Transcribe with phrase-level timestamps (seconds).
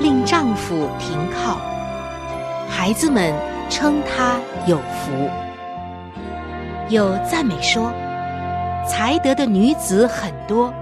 [0.00, 1.60] 令丈夫停靠，
[2.70, 3.34] 孩子们
[3.68, 5.28] 称她有福。
[6.88, 7.92] 有赞美说，
[8.88, 10.72] 才德的女子很多，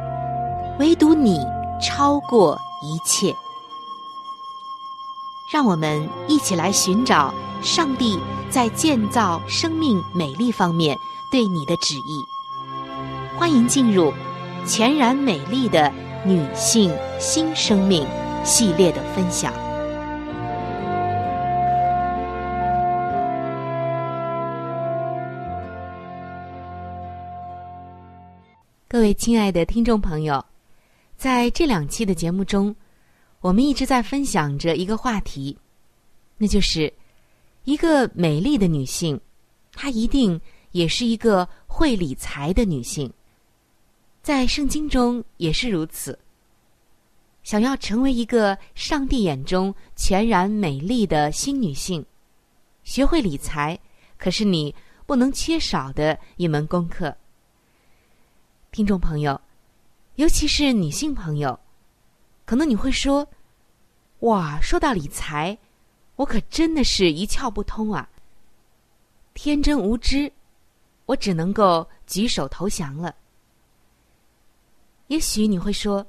[0.79, 1.45] 唯独你
[1.83, 3.35] 超过一切。
[5.53, 10.97] 让我们一起来寻找上帝在建造生命美丽方面
[11.33, 12.25] 对你的旨意。
[13.37, 14.13] 欢迎进入
[14.65, 15.93] 全然美丽的
[16.25, 18.07] 女性新生命。
[18.49, 19.53] 系列的分享。
[28.89, 30.43] 各位亲爱的听众朋友，
[31.15, 32.75] 在这两期的节目中，
[33.41, 35.55] 我们一直在分享着一个话题，
[36.39, 36.91] 那就是
[37.65, 39.21] 一个美丽的女性，
[39.75, 43.13] 她一定也是一个会理财的女性，
[44.23, 46.19] 在圣经中也是如此。
[47.49, 52.05] 想要成为一个上帝眼中全然美丽的新女性，
[52.85, 53.79] 学会理财
[54.19, 54.75] 可是你
[55.07, 57.17] 不能缺少的一门功课。
[58.71, 59.41] 听众朋友，
[60.17, 61.59] 尤其是女性朋友，
[62.45, 63.27] 可能你会说
[64.21, 65.57] ：“哇，说到理财，
[66.17, 68.11] 我可真的是一窍不通啊！
[69.33, 70.31] 天真无知，
[71.07, 73.15] 我只能够举手投降了。”
[75.09, 76.07] 也许你会说。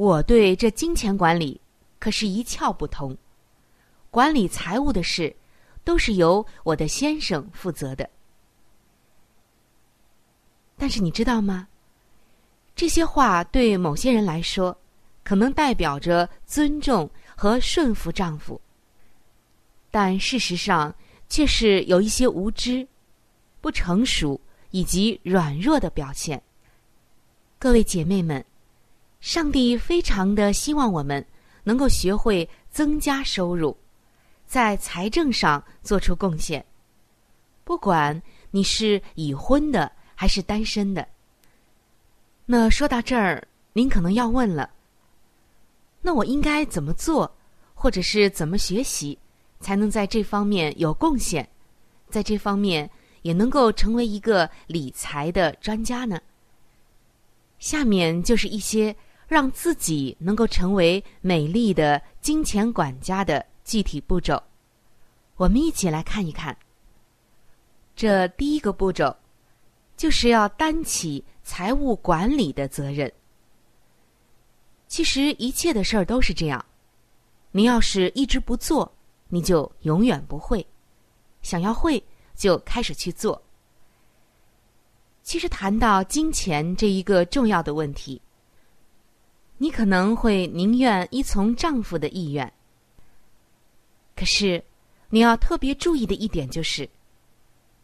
[0.00, 1.60] 我对这金钱管理
[1.98, 3.14] 可是一窍不通，
[4.10, 5.36] 管理财务的事
[5.84, 8.08] 都是由我的先生负责的。
[10.78, 11.68] 但是你知道吗？
[12.74, 14.74] 这些话对某些人来说，
[15.22, 18.58] 可能代表着尊重和顺服丈夫，
[19.90, 20.94] 但事实上
[21.28, 22.88] 却是有一些无知、
[23.60, 24.40] 不成熟
[24.70, 26.42] 以及软弱的表现。
[27.58, 28.42] 各位姐妹们。
[29.20, 31.24] 上帝非常的希望我们
[31.62, 33.76] 能够学会增加收入，
[34.46, 36.64] 在财政上做出贡献。
[37.62, 38.20] 不管
[38.50, 41.06] 你是已婚的还是单身的。
[42.46, 44.70] 那说到这儿，您可能要问了：
[46.00, 47.30] 那我应该怎么做，
[47.74, 49.18] 或者是怎么学习，
[49.60, 51.46] 才能在这方面有贡献，
[52.08, 52.90] 在这方面
[53.20, 56.18] 也能够成为一个理财的专家呢？
[57.58, 58.96] 下面就是一些。
[59.30, 64.42] 让自己能够成为美丽的金钱管家的具体步骤，
[65.36, 66.54] 我们一起来看一看。
[67.94, 69.16] 这第一个步骤，
[69.96, 73.10] 就是要担起财务管理的责任。
[74.88, 76.66] 其实一切的事儿都是这样，
[77.52, 78.92] 你要是一直不做，
[79.28, 80.60] 你就永远不会；
[81.40, 82.02] 想要会，
[82.34, 83.40] 就开始去做。
[85.22, 88.20] 其实谈到金钱这一个重要的问题，
[89.62, 92.50] 你可能会宁愿依从丈夫的意愿。
[94.16, 94.64] 可是，
[95.10, 96.88] 你要特别注意的一点就是，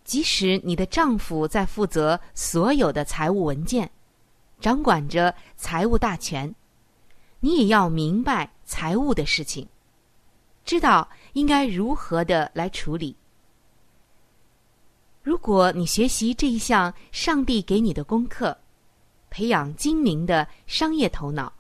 [0.03, 3.91] 即使你的丈夫在负责所有的财务文件，
[4.59, 6.55] 掌管着财务大权，
[7.41, 9.69] 你也要明白财务的事情，
[10.65, 13.15] 知道应该如何的来处理。
[15.23, 18.57] 如果你学习这一项上帝给你的功课，
[19.29, 21.53] 培养精明的商业头脑，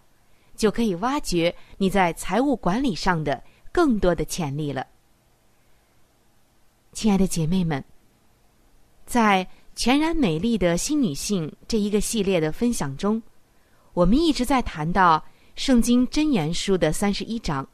[0.57, 4.87] 就可以挖掘你在财务管理上的更多的潜力了。
[6.93, 7.85] 亲爱的姐妹们，
[9.05, 13.23] 在全然美丽的新女性这一个系列的分享中，
[13.93, 15.23] 我们一直在谈到
[15.55, 17.69] 圣经真言书的三十一章。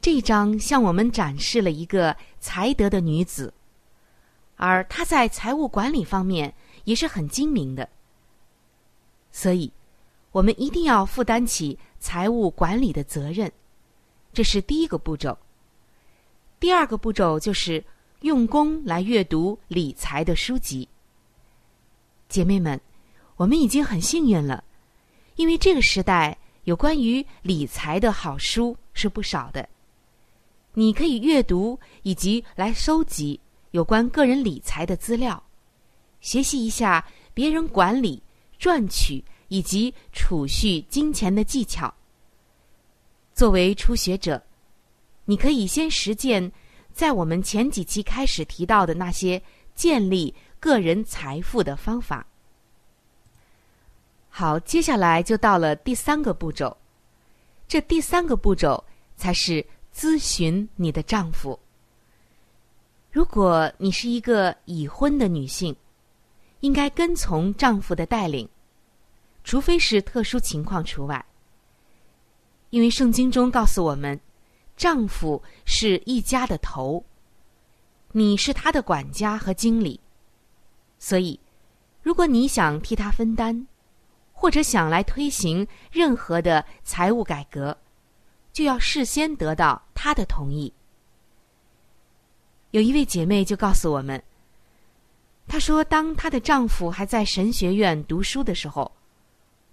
[0.00, 3.54] 这一章向我们展示了一个才德的女子。
[4.56, 6.52] 而她在财务管理方面
[6.84, 7.88] 也是很精明的，
[9.30, 9.72] 所以，
[10.32, 13.50] 我们一定要负担起财务管理的责任，
[14.32, 15.36] 这是第一个步骤。
[16.58, 17.82] 第二个步骤就是
[18.20, 20.88] 用功来阅读理财的书籍。
[22.28, 22.80] 姐妹们，
[23.36, 24.62] 我们已经很幸运了，
[25.36, 29.68] 因为这个时代有关于理财的好书是不少的，
[30.74, 33.40] 你可以阅读以及来收集。
[33.72, 35.40] 有关个人理财的资料，
[36.20, 38.20] 学习一下别人管理、
[38.58, 41.92] 赚取以及储蓄金钱的技巧。
[43.34, 44.42] 作为初学者，
[45.24, 46.50] 你可以先实践
[46.92, 49.42] 在我们前几期开始提到的那些
[49.74, 52.26] 建立个人财富的方法。
[54.28, 56.76] 好，接下来就到了第三个步骤，
[57.66, 58.82] 这第三个步骤
[59.16, 61.58] 才是咨询你的丈夫。
[63.10, 65.74] 如果你是一个已婚的女性，
[66.60, 68.48] 应该跟从丈夫的带领，
[69.42, 71.24] 除非是特殊情况除外。
[72.70, 74.18] 因为圣经中告诉我们，
[74.76, 77.04] 丈夫是一家的头，
[78.12, 79.98] 你是他的管家和经理，
[80.98, 81.40] 所以，
[82.02, 83.66] 如果你想替他分担，
[84.32, 87.76] 或者想来推行任何的财务改革，
[88.52, 90.72] 就要事先得到他的同意。
[92.70, 94.22] 有一位姐妹就告诉我们，
[95.48, 98.90] 她说：“当她的丈夫还在神学院读书的时候，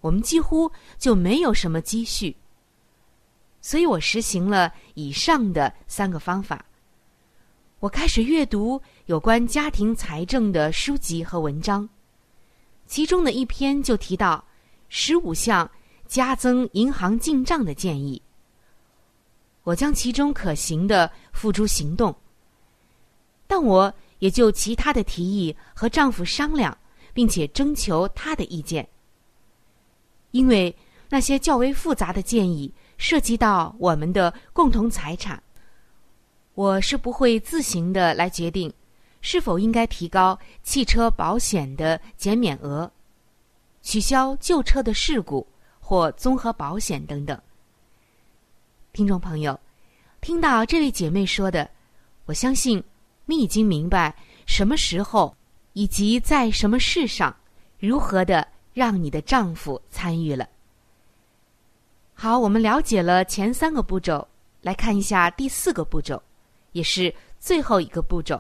[0.02, 2.36] 我们几乎就没有什么积蓄。
[3.62, 6.66] 所以我实行了以上的三个方法。
[7.80, 11.88] 我开始阅读有关家庭财政的书籍和文章，
[12.86, 14.44] 其中的一篇就提到
[14.90, 15.70] 十五项
[16.08, 18.22] 加增银行进账的建议。
[19.64, 22.16] 我将其中可行的付诸行动。”
[23.50, 26.78] 但我也就其他的提议和丈夫商量，
[27.14, 28.88] 并且征求他的意见。
[30.32, 30.76] 因为
[31.10, 35.42] 那些较为复杂的建议涉及到我们的共同财产，
[36.54, 38.72] 我是不会自行的来决定
[39.22, 42.92] 是否应该提高汽车保险的减免额、
[43.82, 45.46] 取消旧车的事故
[45.80, 47.40] 或综合保险等等。
[48.94, 49.60] 听众朋友，
[50.22, 51.70] 听到这位姐妹说的，
[52.26, 52.84] 我相信。
[53.30, 55.36] 你已经明白什么时候
[55.74, 57.36] 以及在什么事上
[57.78, 58.48] 如何的
[58.78, 60.48] 让你的丈夫参与了。
[62.14, 64.28] 好，我们了解了前三个步骤，
[64.62, 66.22] 来看一下第四个步骤，
[66.74, 68.40] 也是最后一个步骤，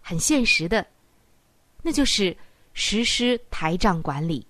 [0.00, 0.86] 很现实的，
[1.82, 2.34] 那就是
[2.72, 4.46] 实施台账管理，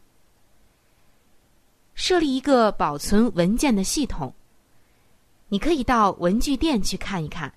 [1.97, 4.33] 设立一个保存文件的系统。
[5.49, 7.53] 你可以到文具店去看一看，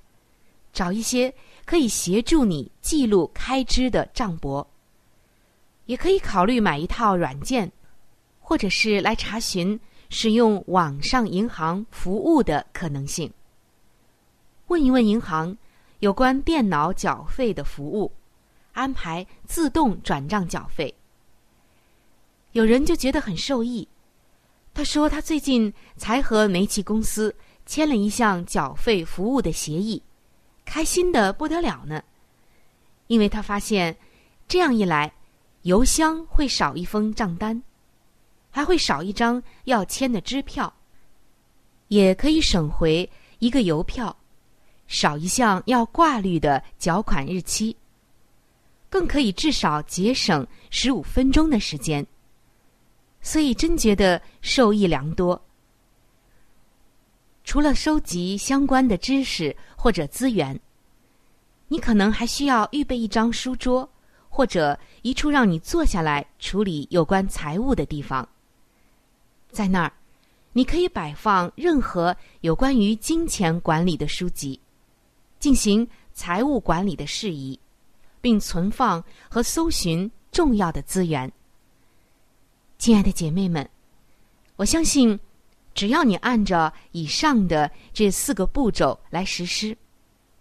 [0.73, 1.31] 找一些。
[1.63, 4.65] 可以协助你记录开支的账簿，
[5.85, 7.71] 也可以考虑买一套软件，
[8.39, 13.31] 或者是来查询使用网上银行服务的可能性。
[14.67, 15.57] 问一问银行
[15.99, 18.11] 有关电脑缴费的服务，
[18.73, 20.93] 安排自动转账缴费。
[22.53, 23.87] 有人就觉得很受益，
[24.73, 27.35] 他说他最近才和煤气公司
[27.65, 30.01] 签了一项缴费服务的协议。
[30.63, 32.01] 开心的不得了呢，
[33.07, 33.95] 因为他发现，
[34.47, 35.11] 这样一来，
[35.63, 37.61] 邮箱会少一封账单，
[38.49, 40.73] 还会少一张要签的支票，
[41.89, 44.15] 也可以省回一个邮票，
[44.87, 47.75] 少一项要挂绿的缴款日期，
[48.89, 52.05] 更可以至少节省十五分钟的时间，
[53.21, 55.39] 所以真觉得受益良多。
[57.43, 60.59] 除了收集相关的知识或者资源，
[61.67, 63.87] 你可能还需要预备一张书桌，
[64.33, 68.27] 或者一处让你坐下来处理有关财务的地方。
[69.51, 69.91] 在那儿，
[70.53, 74.57] 你可以摆放任何有关于金钱管理的书籍，
[75.37, 77.59] 进行财务管理的事宜，
[78.21, 81.29] 并存放和搜寻重要的资源。
[82.77, 83.69] 亲爱的姐妹们，
[84.55, 85.19] 我相信，
[85.73, 89.77] 只要你按照以上的这四个步骤来实施，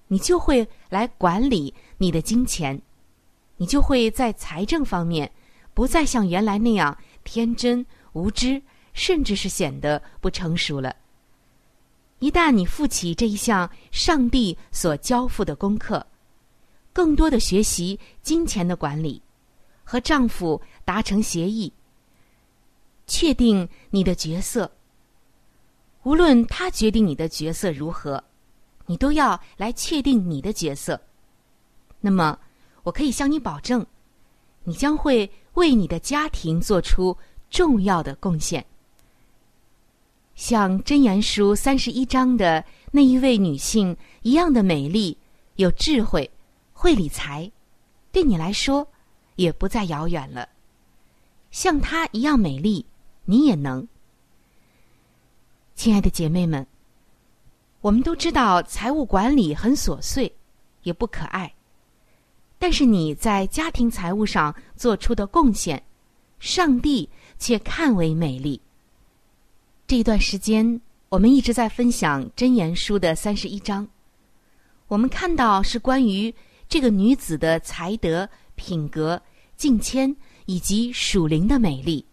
[0.07, 2.81] 你就会来管理你的金钱，
[3.61, 5.31] 你就会在财政方面
[5.75, 8.63] 不再像原来那样天真无知。
[8.93, 10.95] 甚至是显得不成熟了。
[12.19, 16.05] 一旦你负起这一项上帝所交付的功课，
[16.93, 19.23] 更多的学习金钱的管理，
[19.85, 21.73] 和丈夫达成协议，
[23.07, 24.71] 确定你的角色。
[26.03, 28.23] 无论他决定你的角色如何，
[28.87, 31.01] 你都要来确定你的角色。
[32.01, 32.37] 那么，
[32.83, 33.85] 我可以向你保证，
[34.65, 37.17] 你将会为你的家庭做出
[37.51, 38.65] 重要的贡献。
[40.35, 45.17] 像《真言书》三十一章的那一位女性一样的美丽、
[45.57, 46.31] 有智慧、
[46.73, 47.51] 会理财，
[48.11, 48.87] 对你来说
[49.37, 50.49] 也不再遥远了。
[51.51, 52.87] 像她一样美丽，
[53.25, 53.87] 你也能。
[55.75, 56.67] 亲爱的姐妹们，
[57.81, 60.35] 我们都知道财务管理很琐碎，
[60.83, 61.53] 也不可爱，
[62.61, 65.83] 但是你在家庭财务上做出的贡献，
[66.39, 68.61] 上帝却看为美丽。
[69.87, 73.89] 这一段时间，我们一直在分享《真言书》的三十一章。
[74.89, 76.33] 我们看到是关于
[76.69, 79.21] 这个女子的才德、品格、
[79.57, 80.15] 敬谦
[80.45, 82.05] 以及属灵的美丽。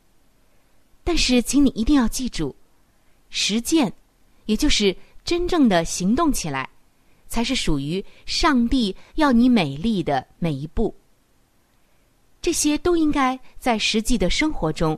[1.04, 2.56] 但是，请你一定要记住，
[3.30, 3.92] 实践，
[4.46, 6.70] 也就是真正的行动起来，
[7.28, 10.96] 才是属于上帝要你美丽的每一步。
[12.42, 14.98] 这些都应该在实际的生活中，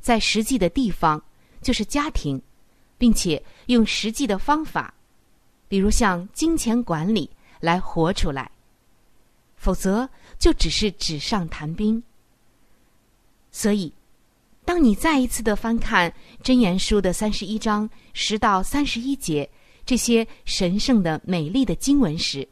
[0.00, 1.22] 在实际的地方。
[1.62, 2.40] 就是家庭，
[2.96, 4.94] 并且用实际的方法，
[5.66, 7.28] 比如像金钱管理
[7.58, 8.48] 来活出来，
[9.56, 12.00] 否则就只是纸上谈兵。
[13.50, 13.92] 所以，
[14.64, 16.08] 当你再一次的翻看
[16.40, 19.50] 《真言书》的三十一章十到三十一节
[19.86, 22.46] 这些神圣的美丽的经文时，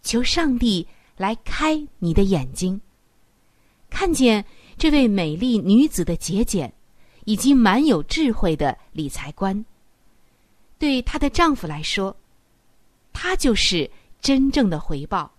[0.00, 0.88] 求上帝
[1.18, 2.80] 来开你的眼睛，
[3.90, 4.42] 看见
[4.78, 6.72] 这位美丽女子的节俭。
[7.24, 9.64] 以及蛮有智慧的理财观，
[10.76, 12.16] 对她的丈夫来说，
[13.12, 13.88] 她就是
[14.20, 15.30] 真正的回报；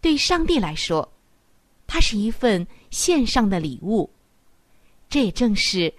[0.00, 1.08] 对上帝来说，
[1.86, 4.10] 它是一份献上的礼物。
[5.08, 5.94] 这也正是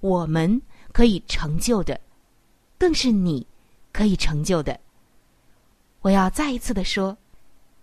[0.00, 0.60] 我们
[0.92, 1.98] 可以成就的，
[2.76, 3.46] 更是你
[3.94, 4.78] 可以成就的。
[6.00, 7.16] 我要再一次的说，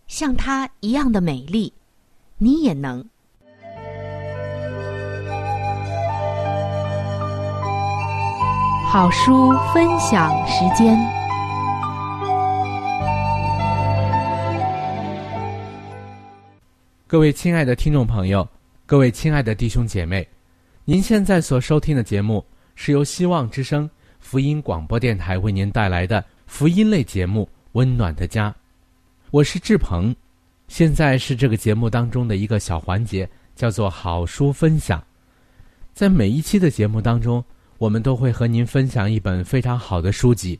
[0.07, 1.73] 像她一样的美丽，
[2.37, 3.03] 你也能。
[8.89, 10.99] 好书分享时间。
[17.07, 18.45] 各位亲爱的听众朋友，
[18.85, 20.27] 各位亲爱的弟兄姐妹，
[20.83, 23.89] 您现在所收听的节目是由希望之声
[24.21, 28.49] 福音广播电台为您带来的福音类节目《温暖的家》。
[29.31, 30.15] 我是志鹏，
[30.69, 35.03] 现在是这个节目当中的一个小环节，叫做好书分享。
[35.93, 37.43] 在每一期的节目当中。
[37.77, 40.59] 我们都会和您分享一本非常好的书籍，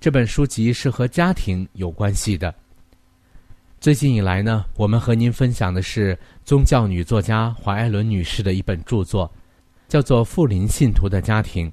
[0.00, 2.54] 这本书籍是和家庭有关系的。
[3.78, 9.30] 最近以来呢，我们和您分享的是宗教女作家华艾伦女士的一本著作，
[9.86, 11.68] 叫做《富林信徒的家庭》。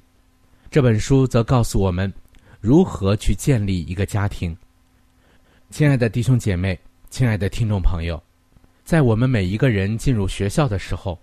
[0.70, 2.12] 这本书则告诉我们
[2.60, 4.54] 如何去建立一个家庭。
[5.70, 8.22] 亲爱的弟兄姐妹，亲爱的听众朋友，
[8.84, 11.18] 在我们每一个人进入学校的时候，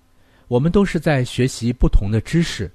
[0.47, 2.71] 我们都是在学习不同的知识。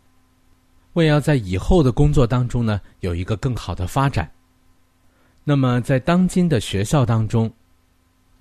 [0.93, 4.31] 为要在以后的工作当中呢有一个更好的发展，
[5.43, 7.53] 那么在当今的学校当中，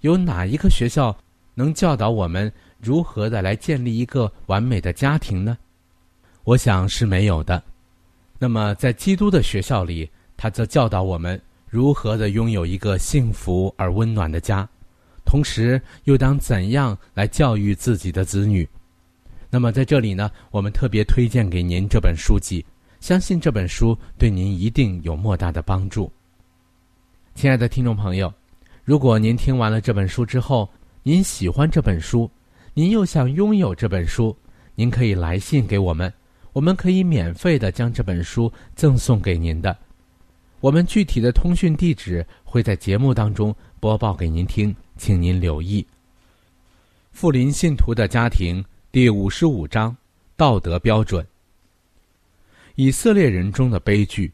[0.01, 1.17] 有哪一个学校
[1.55, 5.57] 能教导我们如何的来建立一个完美的家庭呢？
[6.43, 7.63] 我想是没有的。
[8.41, 14.67] 那么在基督的学校里，他则教导我们如何的拥有一个幸福而温暖的家，
[15.25, 18.67] 同时又当怎样来教育自己的子女。
[19.50, 22.65] 那么在这里呢，我们特别推荐给您这本书籍，
[23.01, 26.10] 相信这本书对您一定有莫大的帮助。
[27.36, 28.34] 亲爱的听众朋友，
[28.86, 30.69] 如果您听完了这本书之后，
[31.03, 32.29] 您喜欢这本书，
[32.74, 34.36] 您又想拥有这本书，
[34.75, 36.13] 您可以来信给我们，
[36.53, 39.77] 我们可以免费的将这本书赠送给您的。
[40.60, 45.86] 我们具体的通讯地址会在节目当中播报给您听，请您留意。
[47.12, 49.96] 富林信徒的家庭第五十五章
[50.36, 51.25] 道德标准。
[52.75, 54.32] 以色列人中的悲剧，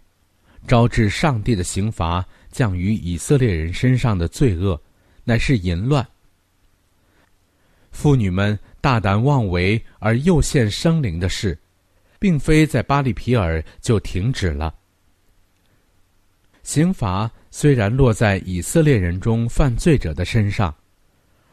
[0.67, 4.79] 招致上帝的刑罚降于以色列人身上的罪恶，
[5.23, 6.05] 乃是淫乱。
[7.91, 11.57] 妇女们大胆妄为而诱陷生灵的事，
[12.25, 14.73] 并非在巴利皮尔就停止了。
[16.63, 20.73] 刑罚虽然落在以色列人中犯罪者的身上，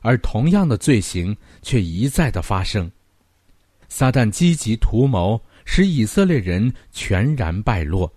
[0.00, 2.90] 而同样的罪行却一再的发生。
[3.90, 8.10] 撒旦积极图谋，使以色列人全然败落。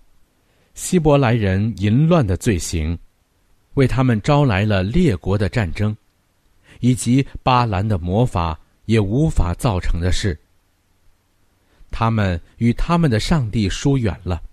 [0.76, 2.98] 希伯来人淫乱的罪行，
[3.74, 5.94] 为他们招来了列国的战争，
[6.80, 10.40] 以及巴兰的魔法也无法造成的事。
[11.98, 14.44] 他们与他们的上帝疏远了。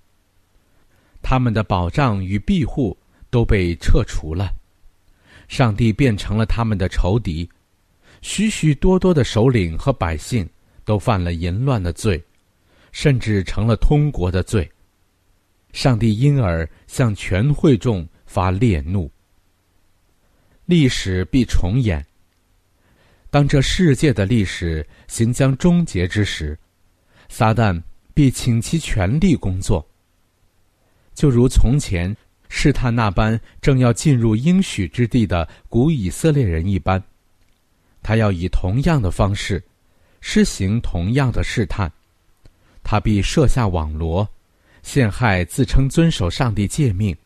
[1.20, 2.96] 他们的保障与庇护
[3.30, 4.54] 都被撤除了，
[5.48, 7.50] 上帝变成了他们的仇敌，
[8.20, 10.48] 许许多多的首领和百姓
[10.84, 12.22] 都犯了淫乱的罪，
[12.92, 14.70] 甚至成了通国的罪。
[15.72, 19.10] 上帝因而向全会众发烈怒。
[20.64, 22.06] 历史必重演。
[23.30, 26.56] 当这世界的历史行将终结之时，
[27.32, 29.82] 撒旦必倾其全力工作。
[31.14, 32.14] 就如从前
[32.50, 37.02] 试探那般正要进入应许之地的古以色列人一般，
[38.02, 39.64] 他要以同样的方式
[40.20, 41.90] 施行同样的试探，
[42.84, 44.28] 他必设下网罗，
[44.82, 47.16] 陷害自称遵守上帝诫命，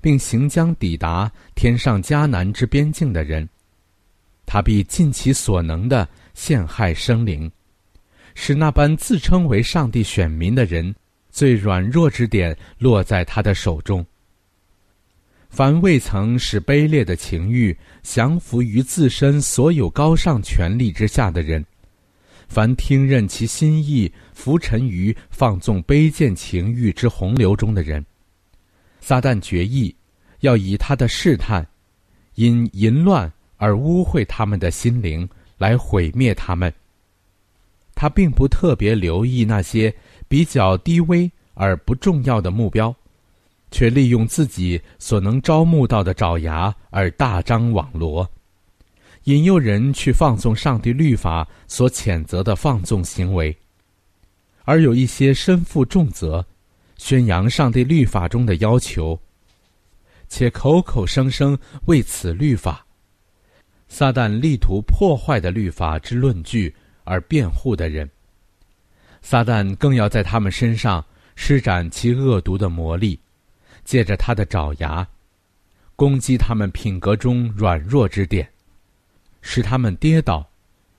[0.00, 3.48] 并行将抵达天上迦南之边境的人，
[4.46, 7.50] 他必尽其所能的陷害生灵，
[8.36, 10.94] 使那般自称为上帝选民的人。
[11.28, 14.06] 最软弱之点落在他的手中。
[15.50, 21.62] 凡未曾使卑劣的情欲降服于自身所有高尚权力之下的人，
[22.48, 28.02] 凡听任其心意浮沉于放纵卑贱情欲之洪流中的人，
[29.00, 29.94] 撒旦决意
[30.40, 31.66] 要以他的试探，
[32.36, 36.72] 因淫乱而污秽他们的心灵，来毁灭他们。
[37.96, 39.92] 他并不特别留意那些。
[40.28, 42.92] 比较低微而不重要的目标，
[43.70, 48.28] 却利用自己所能招募到的爪牙而大张网罗，
[49.22, 53.56] 引诱人去放纵上帝律法所谴责的放纵行为，
[54.64, 56.44] 而有一些身负重责，
[56.96, 59.16] 宣扬上帝律法中的要求，
[60.28, 61.56] 且口口声声
[61.86, 62.84] 为此律法，
[63.86, 66.74] 撒旦力图破坏的律法之论据
[67.06, 68.08] 而辩护的人。
[69.22, 73.18] 撒旦更要在他们身上施展其恶毒的魔力，
[73.84, 75.08] 借着他的爪牙，
[75.96, 78.46] 攻击他们品格中软弱之点，
[79.40, 80.46] 使他们跌倒，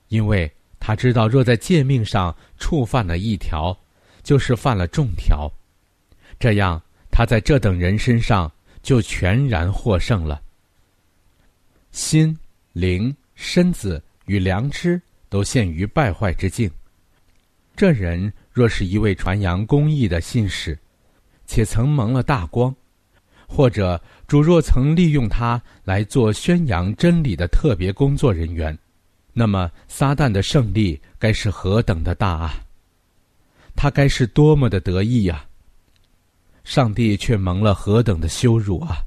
[0.08, 3.76] 因为他知道若在诫命上触犯了一条，
[4.22, 5.50] 就是犯了众条，
[6.38, 8.50] 这样他在这等人身上
[8.82, 10.42] 就全然获胜了。
[11.90, 12.38] 心、
[12.72, 16.70] 灵、身子与良知都陷于败坏之境。
[17.76, 20.78] 这人若是一位传扬公义的信使，
[21.46, 22.74] 且曾蒙了大光，
[23.46, 28.76] 或者主若曾利用他来做宣扬真理的特别工作人员，
[29.32, 32.54] 那么撒旦的胜利该是何等的大啊！
[33.76, 35.46] 他该是多么的得意呀！
[36.64, 38.98] 上帝却蒙了何等的羞辱啊！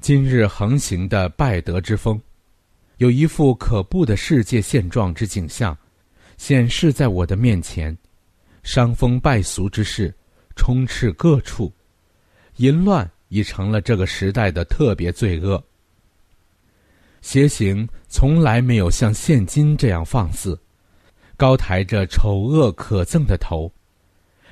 [0.00, 2.20] 今日横行的败德之风，
[2.98, 5.76] 有一副可怖的世界现状之景象。
[6.36, 7.96] 显示在我的面前，
[8.64, 10.12] 伤风败俗之事
[10.56, 11.72] 充斥各处，
[12.56, 15.62] 淫乱已成了这个时代的特别罪恶。
[17.22, 20.60] 邪行从来没有像现今这样放肆，
[21.36, 23.72] 高抬着丑恶可憎的头，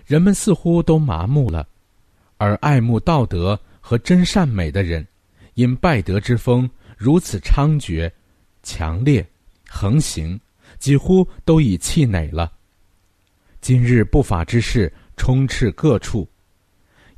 [0.06, 1.66] 人们似乎都麻木了，
[2.36, 5.04] 而爱慕道德和真善美的人，
[5.54, 8.08] 因败德之风如此猖獗、
[8.62, 9.26] 强烈、
[9.68, 10.40] 横行。
[10.78, 12.50] 几乎都已气馁了。
[13.60, 16.28] 今日不法之事充斥各处，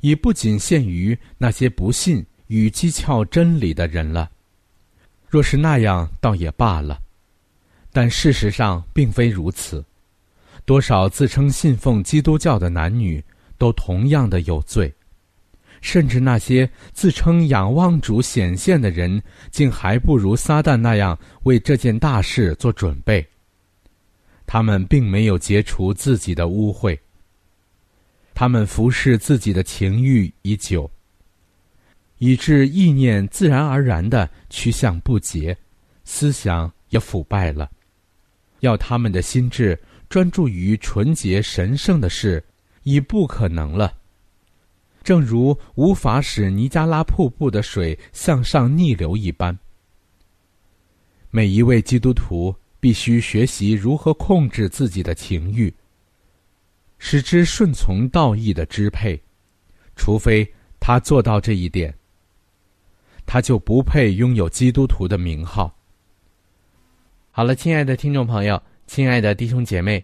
[0.01, 4.29] 已不仅限于那些不信与讥诮真理的人了。
[5.27, 7.01] 若是那样，倒也罢了。
[7.91, 9.83] 但事实上并非如此。
[10.65, 13.23] 多少自称信奉基督教的男女，
[13.57, 14.93] 都同样的有罪。
[15.85, 19.21] 甚至那些自称仰望主显现的人，
[19.51, 23.23] 竟还不如撒旦那样为这件大事做准备。
[24.47, 26.97] 他们并没有解除自己的污秽，
[28.33, 30.89] 他们服侍自己的情欲已久，
[32.17, 35.55] 以致意念自然而然的趋向不洁，
[36.03, 37.69] 思想也腐败了。
[38.61, 42.43] 要他们的心智专注于纯洁神圣的事，
[42.81, 43.93] 已不可能了。
[45.05, 49.55] 正如无法使尼加拉瀑布的水向上逆流一般，
[51.29, 55.71] 每一位基督徒必须学习如何控制自己的情欲，
[56.97, 59.21] 使之顺从道义的支配。
[59.95, 61.95] 除非他做到这一点，
[63.27, 65.71] 他就不配拥有基督徒的名号。
[67.29, 70.03] 好了，亲爱的听众朋友，亲爱的弟兄姐妹。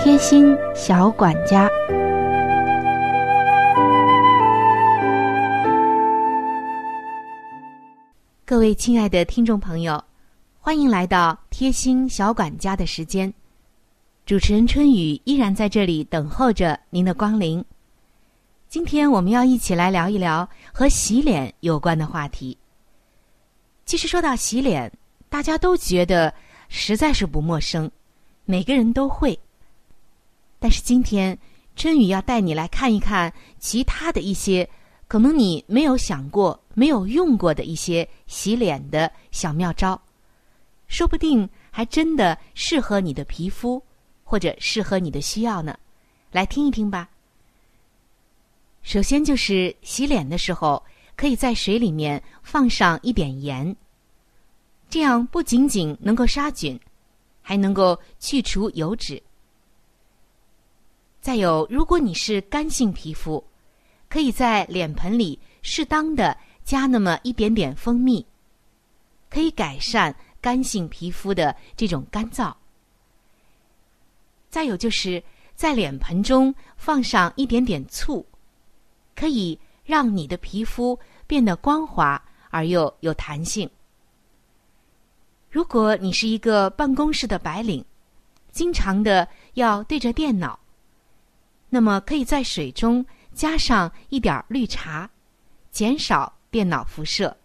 [0.00, 1.68] 贴心小管家，
[8.46, 10.02] 各位亲爱的听众朋友，
[10.60, 13.32] 欢迎来到贴心小管家的时间。
[14.24, 17.62] 主持人春雨依然在这里等候着您的光临。
[18.68, 22.56] 今天我们要一起来聊一聊和洗脸有关的话题。
[23.84, 24.90] 其实说到洗脸，
[25.28, 26.32] 大家都觉得
[26.68, 27.90] 实在是不陌生，
[28.44, 29.36] 每个人都会。
[30.58, 31.38] 但是今天，
[31.76, 34.68] 春雨要带你来看一看其他的一些
[35.06, 40.00] 可能你没有想过、没有用过的一些洗脸的小妙招，
[40.88, 43.82] 说不定还真的适合你的皮肤，
[44.24, 45.78] 或者适合你的需要呢。
[46.32, 47.08] 来听一听吧。
[48.82, 50.82] 首先就是洗脸的时候，
[51.14, 53.74] 可以在水里面放上一点盐，
[54.90, 56.78] 这样不仅仅能够杀菌，
[57.40, 59.22] 还能够去除油脂。
[61.28, 63.44] 再有，如果你是干性皮肤，
[64.08, 68.24] 可以在脸盆里适当的加那么一点点蜂蜜，
[69.28, 72.50] 可以改善干性皮肤的这种干燥。
[74.48, 75.22] 再有就是
[75.54, 78.24] 在脸盆中放上一点点醋，
[79.14, 83.68] 可以让你的皮肤变得光滑而又有弹性。
[85.50, 87.84] 如果你是一个办公室的白领，
[88.50, 90.58] 经常的要对着电脑。
[91.68, 93.04] 那么可以在水中
[93.34, 95.08] 加上一点绿茶，
[95.70, 97.36] 减少电脑辐射。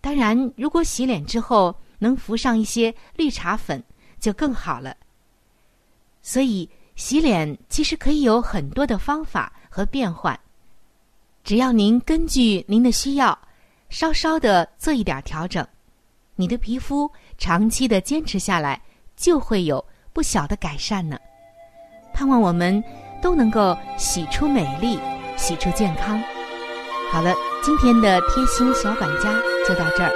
[0.00, 3.82] 当然，如果洗脸之后能浮上一些绿茶粉，
[4.18, 4.96] 就更好了。
[6.22, 10.38] 所以，洗脸其实可以有很多的方法和变换，
[11.44, 13.38] 只要您根据您的需要，
[13.90, 15.66] 稍稍的做一点调整，
[16.36, 18.80] 你的皮肤长期的坚持下来，
[19.14, 21.18] 就会有不小的改善呢。
[22.14, 22.82] 盼望我们。
[23.20, 24.98] 都能够洗出美丽，
[25.36, 26.20] 洗出健康。
[27.12, 29.30] 好了，今天的贴心小管家
[29.66, 30.10] 就到这儿。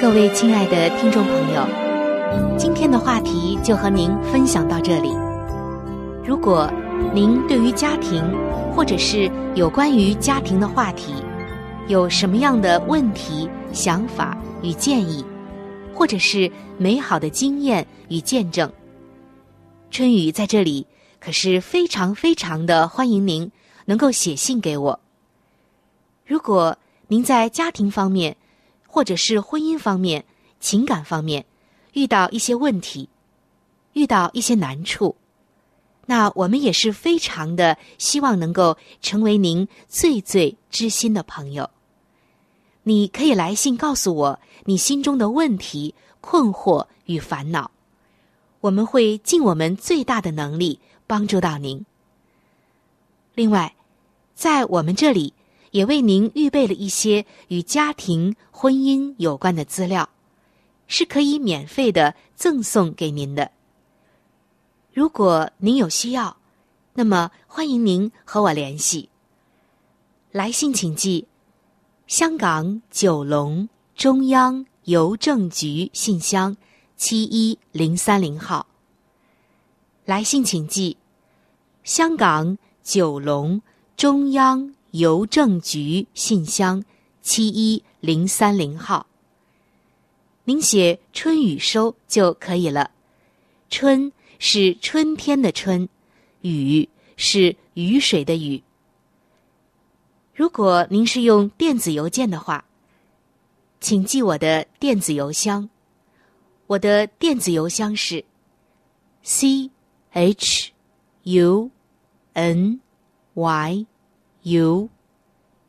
[0.00, 1.66] 各位亲爱的听众朋友，
[2.56, 5.10] 今天的话题就和您分享到这里。
[6.26, 6.68] 如果
[7.14, 8.20] 您对于家庭，
[8.74, 11.12] 或者是有关于家庭的话题，
[11.86, 15.24] 有什么样的问题、想法与建议，
[15.94, 18.68] 或者是美好的经验与见证，
[19.92, 20.84] 春雨在这里
[21.20, 23.48] 可是非常非常的欢迎您
[23.84, 24.98] 能够写信给我。
[26.26, 28.36] 如果您在家庭方面，
[28.88, 30.24] 或者是婚姻方面、
[30.58, 31.44] 情感方面
[31.92, 33.08] 遇到一些问题，
[33.92, 35.14] 遇到一些难处。
[36.06, 41.68] 那我们也是非常的希望能够成为您最最知心的朋友。
[42.84, 47.72] 你可以来信告诉我你心中的问题、困惑与烦恼，
[48.60, 51.84] 我们会尽我们最大的能力帮助到您。
[53.34, 53.74] 另外，
[54.34, 55.34] 在我们这里
[55.72, 60.08] 也为您预备了一些与家庭、婚姻有关的资料，
[60.86, 63.50] 是可以免费的赠送给您的。
[64.96, 66.38] 如果您有需要，
[66.94, 69.10] 那么欢迎您和我联系。
[70.32, 71.26] 来信请寄：
[72.06, 76.56] 香港九龙中央邮政局信箱
[76.96, 78.66] 七一零三零号。
[80.06, 80.96] 来信请寄：
[81.84, 83.60] 香港九龙
[83.98, 86.82] 中央邮政局信箱
[87.20, 89.06] 七一零三零号。
[90.44, 92.92] 您写“春雨收”就可以了。
[93.68, 95.88] 春是春天的春，
[96.42, 98.62] 雨是雨水的雨。
[100.34, 102.64] 如果您是用电子邮件的话，
[103.80, 105.68] 请记我的电子邮箱。
[106.66, 108.24] 我的电子邮箱是
[109.22, 109.70] c
[110.10, 110.72] h
[111.22, 111.70] u
[112.32, 112.80] n
[113.34, 113.86] y
[114.42, 114.88] u，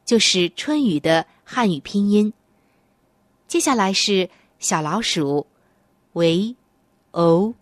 [0.03, 2.33] 就是春雨的汉语拼音。
[3.47, 5.45] 接下来是小老鼠
[6.13, 6.55] v
[7.11, 7.53] o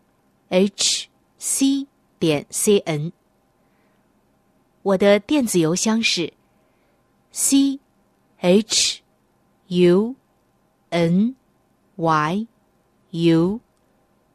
[0.47, 0.94] h
[1.47, 1.86] c
[2.17, 3.12] 点 c n。
[4.81, 6.34] 我的电子邮箱是
[7.31, 7.79] c
[8.38, 9.03] h
[9.67, 10.15] u
[10.89, 11.36] n
[11.97, 12.47] y
[13.12, 13.60] u，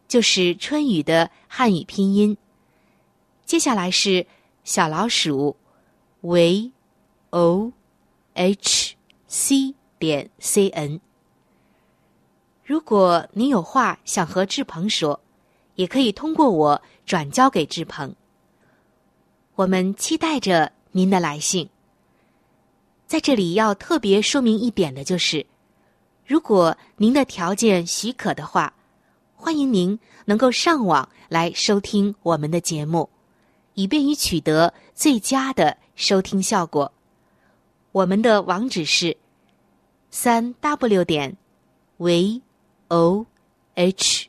[0.07, 2.37] 就是春雨的汉语拼音。
[3.45, 4.25] 接下来是
[4.63, 5.57] 小老鼠
[6.21, 6.71] v
[7.31, 7.73] o
[8.35, 8.95] h
[9.27, 11.01] c 点 c n。
[12.65, 15.21] 如果您有话想和志鹏说，
[15.81, 18.15] 也可以通过我转交给志鹏。
[19.55, 21.67] 我们期待着您的来信。
[23.07, 25.47] 在这里要特别说明一点的就是，
[26.27, 28.75] 如果您的条件许可的话，
[29.35, 33.09] 欢迎您能够上网来收听我们的节目，
[33.73, 36.93] 以便于取得最佳的收听效果。
[37.93, 39.17] 我们的网址是
[40.11, 41.39] 三 w 点
[41.97, 42.43] v
[42.89, 43.25] o
[43.75, 44.29] h